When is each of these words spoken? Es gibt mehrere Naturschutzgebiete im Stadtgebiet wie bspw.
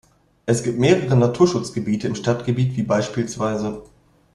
Es 0.47 0.63
gibt 0.63 0.79
mehrere 0.79 1.15
Naturschutzgebiete 1.15 2.07
im 2.07 2.15
Stadtgebiet 2.15 2.75
wie 2.75 2.81
bspw. 2.81 3.77